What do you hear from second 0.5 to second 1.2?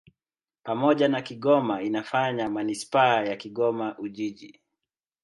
Pamoja